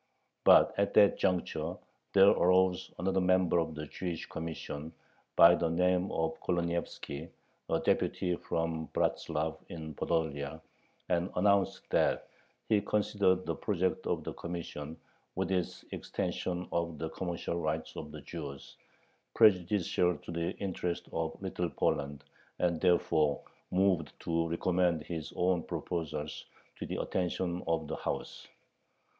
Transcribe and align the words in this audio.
But 0.45 0.73
at 0.79 0.95
that 0.95 1.19
juncture 1.19 1.77
there 2.13 2.29
arose 2.31 2.89
another 2.97 3.21
member 3.21 3.59
of 3.59 3.75
the 3.75 3.85
Jewish 3.85 4.25
Commission, 4.25 4.91
by 5.35 5.53
the 5.53 5.69
name 5.69 6.11
of 6.11 6.39
Kholonyevski, 6.41 7.29
a 7.69 7.79
deputy 7.79 8.35
from 8.35 8.87
Bratzlav 8.95 9.59
in 9.69 9.93
Podolia, 9.93 10.59
and 11.09 11.29
announced 11.35 11.83
that 11.91 12.27
he 12.67 12.81
considered 12.81 13.45
the 13.45 13.53
project 13.53 14.07
of 14.07 14.23
the 14.23 14.33
Commission, 14.33 14.97
with 15.35 15.51
its 15.51 15.85
extension 15.91 16.67
of 16.71 16.97
the 16.97 17.11
commercial 17.11 17.59
rights 17.59 17.95
of 17.95 18.11
the 18.11 18.21
Jews, 18.21 18.77
prejudicial 19.35 20.17
to 20.17 20.31
the 20.31 20.57
interests 20.57 21.07
of 21.13 21.39
Little 21.43 21.69
Poland, 21.69 22.23
and 22.57 22.81
therefore 22.81 23.41
moved 23.69 24.19
to 24.21 24.47
recommend 24.49 25.03
his 25.03 25.31
own 25.35 25.61
proposals 25.61 26.45
to 26.79 26.87
the 26.87 26.99
attention 26.99 27.61
of 27.67 27.85
the 27.87 27.97
House. 27.97 28.47